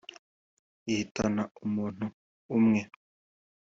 ihitana 0.91 1.43
umuntu 1.65 2.05
umwe 2.57 2.81